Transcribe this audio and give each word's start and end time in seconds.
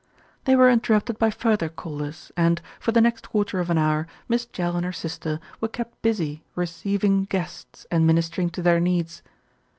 They 0.45 0.55
were 0.55 0.67
interrupted 0.71 1.19
by 1.19 1.29
further 1.29 1.69
callers 1.69 2.31
and, 2.35 2.59
for 2.79 2.91
the 2.91 3.01
next 3.01 3.29
quarter 3.29 3.59
of 3.59 3.69
an 3.69 3.77
hour, 3.77 4.07
Miss 4.27 4.47
Jell 4.47 4.75
and 4.75 4.83
her 4.83 4.91
sister 4.91 5.39
were 5.59 5.67
kept 5.67 6.01
busy 6.01 6.43
receiving 6.55 7.25
guests 7.25 7.85
and 7.91 8.07
ministering 8.07 8.49
to 8.53 8.63
their 8.63 8.79
needs. 8.79 9.21